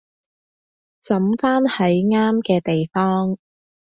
[1.03, 3.37] 抌返喺啱嘅地方